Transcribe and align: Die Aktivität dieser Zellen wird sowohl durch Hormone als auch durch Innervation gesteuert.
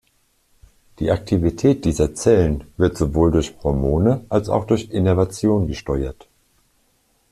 Die 0.97 1.11
Aktivität 1.11 1.85
dieser 1.85 2.15
Zellen 2.15 2.63
wird 2.75 2.97
sowohl 2.97 3.29
durch 3.31 3.53
Hormone 3.61 4.25
als 4.29 4.49
auch 4.49 4.65
durch 4.65 4.89
Innervation 4.89 5.67
gesteuert. 5.67 6.27